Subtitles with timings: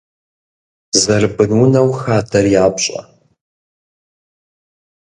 [1.01, 3.01] Зэрыбынунэу хадэр япщӏэ.